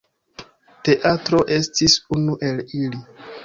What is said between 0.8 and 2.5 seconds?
Teatro estis unu